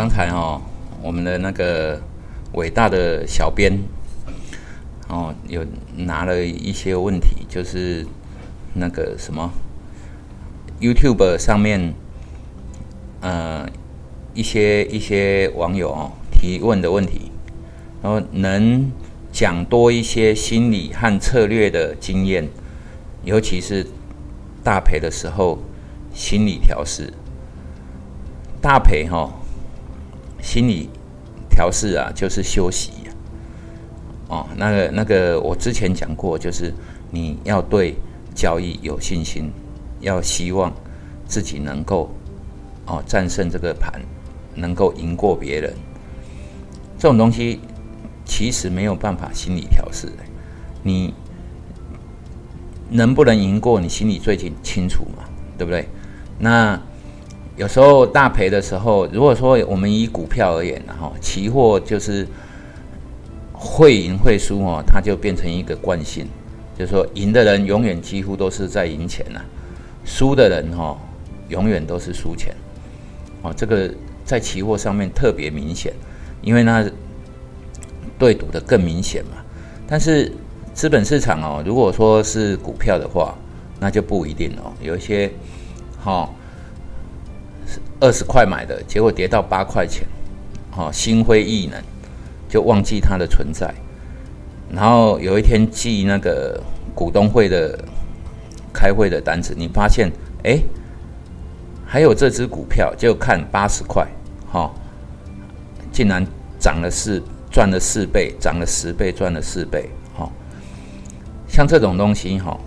[0.00, 0.58] 刚才哦，
[1.02, 2.00] 我们的那个
[2.54, 3.70] 伟大的小编
[5.08, 5.62] 哦，有
[5.94, 8.06] 拿了一些问题，就是
[8.72, 9.52] 那个什么
[10.80, 11.92] YouTube 上面，
[13.20, 13.68] 呃，
[14.32, 17.30] 一些一些网友哦提问的问题，
[18.02, 18.90] 然后能
[19.30, 22.48] 讲多一些心理和策略的经验，
[23.22, 23.86] 尤其是
[24.64, 25.58] 大赔的时候
[26.14, 27.12] 心理调试。
[28.62, 29.30] 大赔哈，
[30.42, 30.88] 心理
[31.48, 32.92] 调试啊，就是休息
[34.28, 34.46] 哦。
[34.56, 36.72] 那个那个，我之前讲过，就是
[37.10, 37.94] 你要对
[38.34, 39.50] 交易有信心，
[40.00, 40.72] 要希望
[41.26, 42.10] 自己能够
[42.86, 44.00] 哦战胜这个盘，
[44.54, 45.72] 能够赢过别人。
[46.98, 47.60] 这种东西
[48.24, 50.08] 其实没有办法心理调试，
[50.82, 51.14] 你
[52.88, 55.24] 能不能赢过，你心里最清清楚嘛，
[55.58, 55.88] 对不对？
[56.38, 56.80] 那。
[57.60, 62.26] 有时候大赔的时候，如果说我们以股票而言，然后期货就是
[63.52, 66.26] 会赢会输哦，它就变成一个惯性，
[66.74, 69.42] 就是说赢的人永远几乎都是在赢钱呐，
[70.06, 70.96] 输的人哈
[71.50, 72.54] 永远都是输钱，
[73.42, 73.92] 哦，这个
[74.24, 75.92] 在期货上面特别明显，
[76.40, 76.90] 因为那
[78.18, 79.32] 对赌的更明显嘛。
[79.86, 80.32] 但是
[80.72, 83.36] 资本市场哦，如果说是股票的话，
[83.78, 85.30] 那就不一定哦，有一些
[85.98, 86.34] 好。
[88.00, 90.06] 二十块买的结果跌到八块钱，
[90.74, 91.82] 哦，心灰意冷，
[92.48, 93.72] 就忘记它的存在。
[94.72, 96.58] 然后有一天记那个
[96.94, 97.78] 股东会的
[98.72, 100.10] 开会的单子，你发现
[100.44, 100.58] 哎，
[101.86, 104.06] 还有这只股票，就看八十块，
[104.50, 104.72] 哈，
[105.92, 106.26] 竟然
[106.58, 110.30] 涨了四，赚了四倍，涨了十倍，赚了四倍，哈。
[111.46, 112.58] 像这种东西，哈，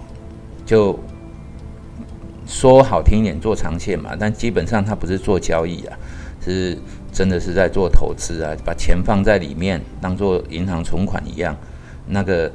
[0.66, 0.98] 就。
[2.46, 5.98] 说好听一点，做长线嘛，但基本上它不是做交易啊，
[6.44, 6.78] 是
[7.12, 11.56] 真的是在做投资啊，把钱放在里面当做银行存款一样，
[12.08, 12.52] 那个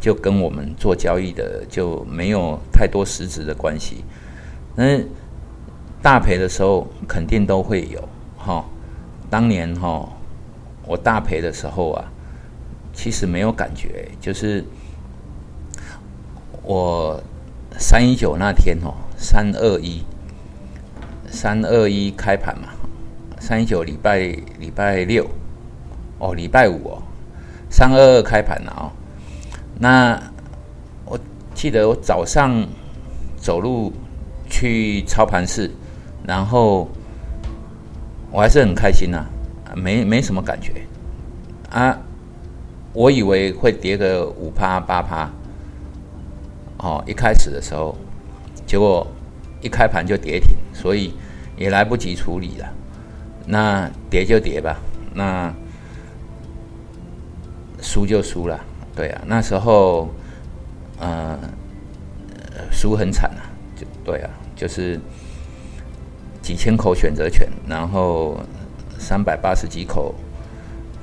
[0.00, 4.04] 就跟我们做交易的就没有太多实质的关系。
[4.74, 5.00] 那
[6.02, 8.64] 大赔的时候肯定都会有哈，
[9.28, 10.08] 当年哈
[10.84, 12.04] 我大赔的时候啊，
[12.92, 14.64] 其实没有感觉，就是
[16.62, 17.22] 我
[17.78, 18.94] 三一九那天哦。
[19.20, 20.04] 三二一，
[21.28, 22.68] 三二一开盘嘛，
[23.40, 24.18] 三一九礼拜
[24.60, 25.28] 礼拜六，
[26.18, 27.02] 哦，礼拜五哦，
[27.68, 28.92] 三二二开盘了哦。
[29.80, 30.18] 那
[31.04, 31.18] 我
[31.52, 32.64] 记得我早上
[33.36, 33.92] 走路
[34.48, 35.68] 去操盘室，
[36.24, 36.88] 然后
[38.30, 39.26] 我还是很开心呐，
[39.74, 40.72] 没没什么感觉
[41.70, 41.98] 啊。
[42.92, 45.28] 我以为会跌个五趴八趴，
[46.78, 47.98] 哦，一开始的时候。
[48.68, 49.04] 结果
[49.62, 51.14] 一开盘就跌停，所以
[51.56, 52.70] 也来不及处理了。
[53.46, 54.78] 那跌就跌吧，
[55.14, 55.50] 那
[57.80, 58.60] 输就输了。
[58.94, 60.10] 对啊，那时候
[61.00, 61.38] 呃
[62.70, 65.00] 输很惨啊，就对啊，就是
[66.42, 68.38] 几千口选择权，然后
[68.98, 70.14] 三百八十几口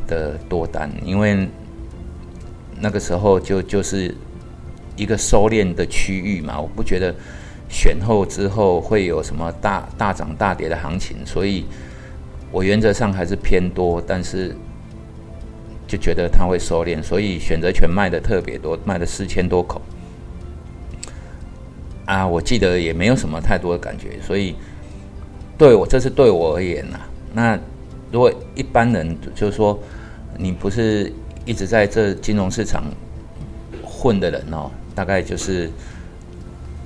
[0.06, 1.50] 的多单，因为
[2.80, 4.16] 那个时候就就是
[4.96, 7.14] 一个收敛的区域嘛，我不觉得。
[7.68, 11.66] 选后之后会有什么大大涨大跌的行情，所以
[12.52, 14.56] 我原则上还是偏多，但是
[15.88, 19.82] 就觉得它会收敛，所以选择权卖的特别多，卖了四千多口。
[22.06, 24.56] 啊，我记得也没有什么太多的感觉，所以
[25.58, 27.00] 对我这是对我而言呐。
[27.34, 27.60] 那
[28.12, 29.78] 如果一般人就是说
[30.38, 31.12] 你不是
[31.46, 32.84] 一直在这金融市场
[33.84, 35.70] 混的人哦，大概就是。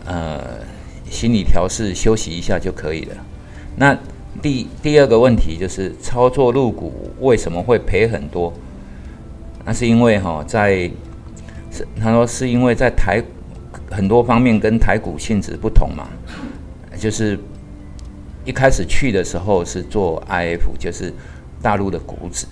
[0.10, 0.66] 呃，
[1.08, 3.16] 心理调试，休息一下就可以了。
[3.76, 3.96] 那
[4.42, 8.52] 第第二个问题就是操作入股为什么会赔很多？
[9.64, 10.90] 那是因为哈，在
[11.72, 13.24] 是他说是因为在台
[13.92, 16.10] 很多方面跟台股性质不同嘛，
[16.98, 17.38] 就是
[18.46, 21.14] 一开始去的时候是做 IF，就是
[21.62, 22.48] 大陆的股指，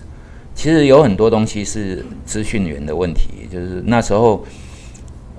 [0.53, 4.45] 其实有很多东西是资讯源的问题，就是那时候。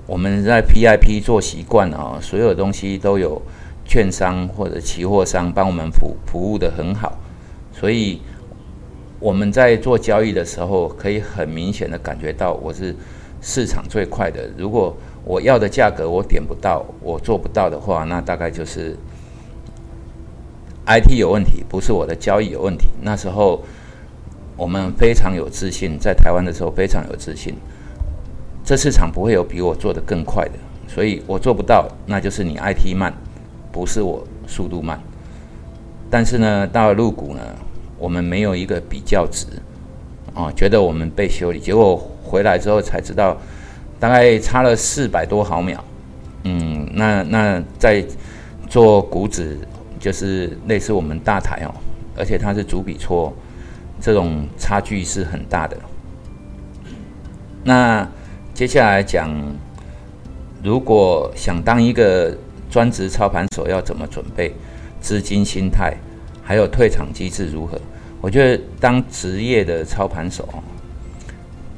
[0.09, 3.39] 我们在 PIP 做习惯啊，所有东西都有
[3.85, 7.15] 券商或者期货商帮我们服服务的很好，
[7.71, 8.19] 所以
[9.19, 12.95] 我们在做交易的时候，可以很明显的感觉到我是
[13.39, 14.49] 市场最快的。
[14.57, 18.97] 如果我要的价格我点不到，我做不到的话，那大概就是
[20.87, 22.87] IT 有问题，不是我的交易有问题。
[23.03, 23.63] 那时候
[24.57, 27.53] 我们非常有自信，在台湾的时候非常有自信。
[28.69, 30.51] 这市场不会有比我做的更快的，
[30.87, 33.11] 所以我做不到，那就是你 IT 慢，
[33.71, 35.01] 不是我速度慢。
[36.07, 37.41] 但是呢，到了入股呢，
[37.97, 39.47] 我们没有一个比较值，
[40.35, 43.35] 哦，觉得我们被修理，结果回来之后才知道，
[43.99, 45.83] 大概差了四百多毫秒。
[46.43, 48.05] 嗯，那那在
[48.69, 49.57] 做股指，
[49.99, 51.73] 就是类似我们大台哦，
[52.15, 53.33] 而且它是主笔错，
[53.99, 55.75] 这种差距是很大的。
[57.63, 58.07] 那
[58.59, 59.33] 接下来讲，
[60.61, 62.37] 如果想当一个
[62.69, 64.53] 专职操盘手，要怎么准备？
[64.99, 65.95] 资金、心态，
[66.43, 67.79] 还有退场机制如何？
[68.19, 70.45] 我觉得当职业的操盘手，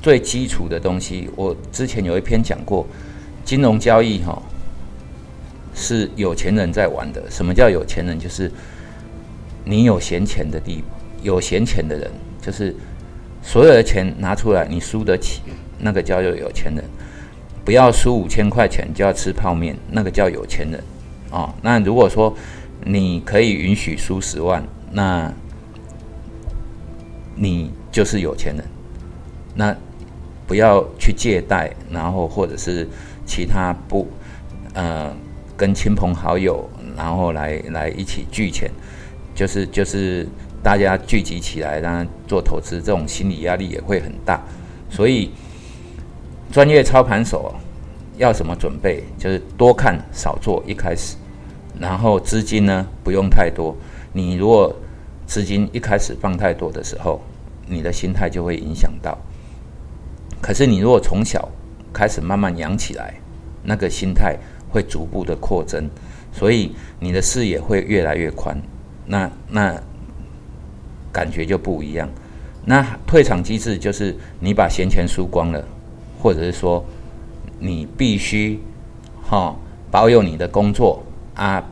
[0.01, 2.87] 最基础的东西，我之前有一篇讲过，
[3.45, 4.41] 金融交易哈
[5.75, 7.21] 是有钱人在玩的。
[7.29, 8.17] 什么叫有钱人？
[8.17, 8.51] 就是
[9.63, 10.83] 你有闲钱的地，
[11.21, 12.09] 有闲钱的人，
[12.41, 12.75] 就是
[13.43, 15.41] 所有的钱拿出来，你输得起，
[15.81, 16.83] 那个叫做有钱人。
[17.63, 20.83] 不要输五千块钱就要吃泡面，那个叫有钱人
[21.29, 21.53] 啊。
[21.61, 22.35] 那如果说
[22.83, 25.31] 你可以允许输十万，那
[27.35, 28.65] 你就是有钱人。
[29.53, 29.75] 那
[30.47, 32.87] 不要去借贷，然后或者是
[33.25, 34.07] 其他不
[34.73, 35.15] 呃
[35.55, 36.67] 跟亲朋好友，
[36.97, 38.71] 然后来来一起聚钱，
[39.35, 40.27] 就是就是
[40.63, 44.43] 大家聚集起来，然后做投资，这种心理压力也会很大。
[44.89, 45.31] 所以
[46.51, 47.55] 专业操盘手
[48.17, 49.03] 要什么准备？
[49.17, 51.15] 就是多看少做，一开始。
[51.79, 53.75] 然后资金呢不用太多，
[54.11, 54.75] 你如果
[55.25, 57.21] 资金一开始放太多的时候，
[57.65, 59.17] 你的心态就会影响到。
[60.41, 61.47] 可是你如果从小
[61.93, 63.13] 开始慢慢养起来，
[63.63, 64.35] 那个心态
[64.69, 65.89] 会逐步的扩增，
[66.33, 68.61] 所以你的视野会越来越宽，
[69.05, 69.81] 那那
[71.13, 72.09] 感觉就不一样。
[72.65, 75.65] 那退场机制就是你把闲钱输光了，
[76.21, 76.85] 或者是说
[77.59, 78.59] 你必须
[79.23, 79.55] 哈
[79.89, 81.03] 保有你的工作。
[81.33, 81.63] 啊，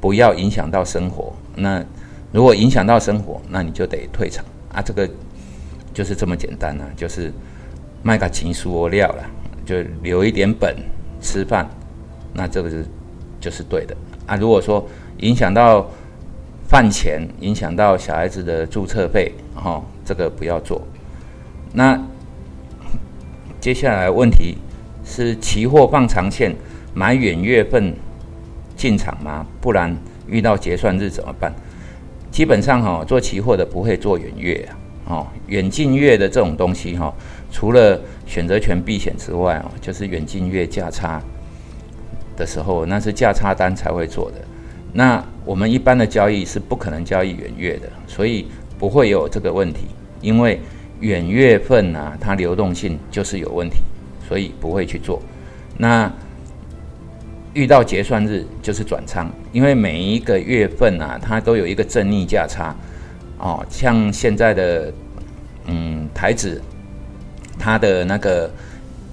[0.00, 1.32] 不要影响到生活。
[1.54, 1.82] 那
[2.32, 4.82] 如果影响到生活，那你就得退场啊。
[4.82, 5.08] 这个
[5.94, 7.32] 就是这么简单啊，就是
[8.02, 9.24] 卖个情书料了，
[9.64, 10.76] 就留一点本
[11.20, 11.66] 吃饭。
[12.34, 12.84] 那这个是
[13.40, 13.96] 就是对的
[14.26, 14.36] 啊。
[14.36, 14.86] 如果说
[15.18, 15.88] 影响到
[16.68, 20.82] 饭钱，影响到小孩子的注册费，哦，这个不要做。
[21.72, 21.98] 那
[23.62, 24.56] 接下来问题
[25.04, 26.52] 是期货放长线，
[26.92, 27.94] 买远月份。
[28.74, 29.46] 进场吗？
[29.60, 31.52] 不然遇到结算日怎么办？
[32.32, 34.74] 基本上哈，做期货的不会做远月啊，
[35.06, 37.14] 哦，远近月的这种东西哈，
[37.52, 41.22] 除了选择权避险之外哦，就是远近月价差
[42.36, 44.38] 的时候，那是价差单才会做的。
[44.92, 49.86] 那我们一般的交易是不可能交易远月的，所以不会有这个问题。
[50.20, 50.58] 因为
[51.02, 53.76] 远月份啊，它流动性就是有问题，
[54.26, 55.20] 所以不会去做。
[55.76, 56.10] 那
[57.54, 62.74] 遇到结算日就是转仓，因为每一个月份啊，它都有一个正逆价差，
[63.38, 64.92] 哦，像现在的
[65.66, 66.62] 嗯台子，
[67.58, 68.50] 它的那个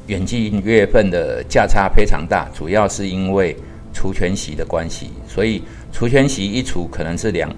[0.08, 3.58] 远近月份的价差非常大，主要是因为
[3.94, 7.52] 除权息的关系，所以除权息一除可能是两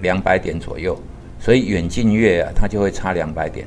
[0.00, 1.00] 两百点左右，
[1.38, 3.66] 所以远近月啊它就会差两百点，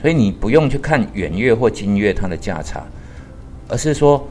[0.00, 2.84] 所以你不用去看远月或近月它的价差，
[3.68, 4.26] 而是说。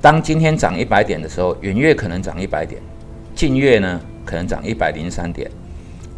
[0.00, 2.82] 当今天涨一百点的时候，远月可能涨一百点，
[3.36, 5.48] 近月呢可能涨一百零三点，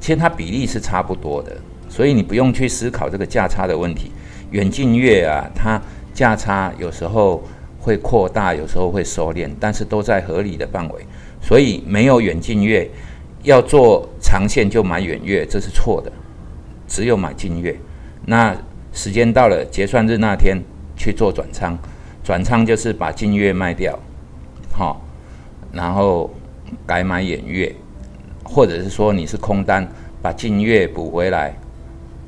[0.01, 1.55] 其实它比例是差不多的，
[1.87, 4.11] 所以你不用去思考这个价差的问题。
[4.53, 5.79] 远近月啊，它
[6.15, 7.45] 价差有时候
[7.79, 11.05] 会扩大，有时候会收敛，但是都在合理的范围，
[11.43, 12.89] 所以没有远近月
[13.45, 16.11] 要做长线就买远月，这是错的，
[16.89, 17.79] 只有买近月。
[18.27, 18.57] 那
[18.93, 20.61] 时间到了结算日那天
[20.97, 21.79] 去做转仓。
[22.25, 23.99] 转仓就是把近月卖掉，
[24.73, 25.05] 好，
[25.73, 26.33] 然后
[26.87, 27.71] 改买远月，
[28.43, 29.87] 或者是说你是空单，
[30.23, 31.55] 把近月补回来，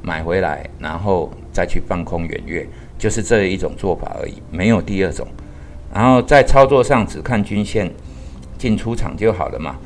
[0.02, 2.68] 买回来，然后再去放空远月，
[2.98, 5.26] 就是这一种做法而已，没有第二种。
[5.94, 7.90] 然后在操作上只看均线
[8.58, 9.76] 进出场就好了嘛，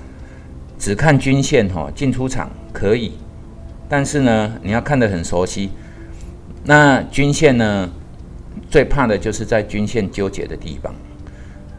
[0.81, 3.13] 只看均线哈，进出场可以，
[3.87, 5.69] 但是呢，你要看得很熟悉，
[6.65, 7.89] 那均线呢？
[8.69, 10.95] 最怕的就是在均线纠结的地方，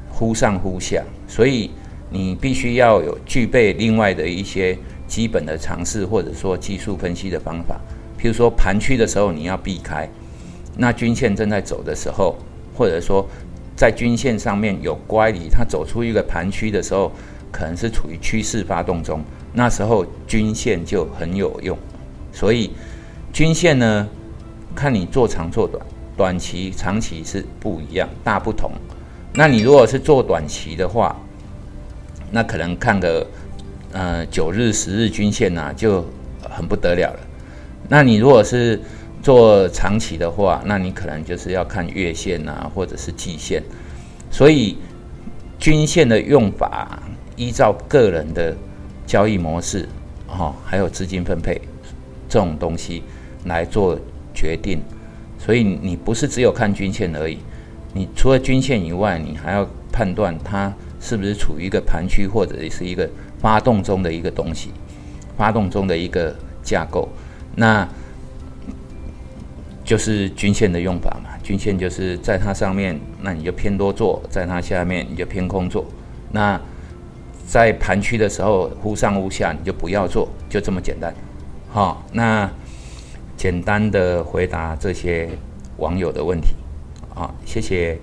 [0.10, 1.72] 忽上忽下，所以
[2.10, 4.78] 你必须要有具备另外的一些
[5.08, 7.80] 基本的常识，或者说技术分析的方法。
[8.20, 10.08] 譬如说盘区的时候你要避开，
[10.78, 12.36] 那均线正在走的时候，
[12.78, 13.28] 或者说
[13.76, 17.12] 在均线上面有乖离，它走出一个盘区的时候，
[17.52, 21.78] 可能是处于趋势发动中，那时候均线就很有用。
[22.32, 22.72] 所以
[23.34, 24.08] 均线呢，
[24.74, 25.86] 看你做长做短。
[26.18, 28.72] 短期、长期是不一样，大不同。
[29.34, 31.16] 那你如果是做短期的话，
[32.30, 33.26] 那可能看个
[33.92, 36.06] 呃九日、十日均线呐，就
[36.44, 37.20] 很不得了了。
[37.88, 38.80] 那你如果是
[39.24, 43.64] 做长期的话，那你可能就是要看月线呐，或者是季线。
[44.30, 44.78] 所以
[45.58, 47.02] 均线的用法，
[47.36, 48.56] 依照个人的
[49.06, 49.88] 交易模式，
[50.28, 51.60] 哈，还有资金分配
[52.30, 53.04] 这种东西
[53.46, 53.98] 来做
[54.34, 54.80] 决定。
[55.38, 57.40] 所以你不是只有看均线而已，
[57.94, 63.10] 你除了均线以外，你还要判断它是不是处于一个盘区或者是一个
[63.40, 64.70] 发动中的一个东西，
[65.36, 67.10] 发动中的一个架构。
[67.56, 67.88] 那
[69.84, 75.84] 就是均线的用法嘛，均线就是在它上面，那你就偏多做；在它下面，你就偏空做。
[76.32, 76.62] 那
[77.52, 81.14] 在盘区的时候，忽上忽下，你就不要做，就这么简单。
[81.70, 82.50] 好，那。
[83.36, 85.28] 简单的回答这些
[85.78, 86.50] 网友的问题，
[87.16, 87.98] 啊，谢谢。